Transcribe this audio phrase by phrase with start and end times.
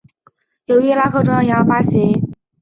[0.65, 2.33] 由伊拉克中央银行发行。